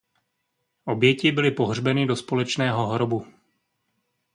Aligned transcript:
Oběti 0.85 1.31
byly 1.31 1.51
pohřbeny 1.51 2.05
do 2.05 2.15
společného 2.15 2.87
hrobu. 2.87 3.25